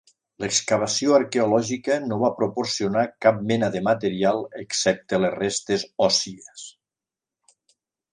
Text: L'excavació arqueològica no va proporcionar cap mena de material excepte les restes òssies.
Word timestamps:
L'excavació 0.43 1.11
arqueològica 1.17 1.97
no 2.05 2.17
va 2.23 2.31
proporcionar 2.39 3.03
cap 3.25 3.43
mena 3.51 3.69
de 3.75 3.81
material 3.91 4.41
excepte 4.63 5.21
les 5.25 5.35
restes 5.37 5.85
òssies. 6.07 6.65